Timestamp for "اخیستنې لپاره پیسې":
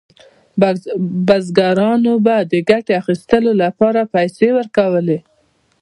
3.01-4.47